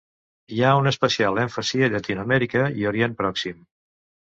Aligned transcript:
Hi 0.53 0.61
ha 0.61 0.71
una 0.79 0.93
especial 0.93 1.37
èmfasi 1.43 1.83
a 1.85 1.91
Llatinoamèrica 1.97 2.65
i 2.83 2.91
Orient 2.95 3.17
Pròxim. 3.23 3.65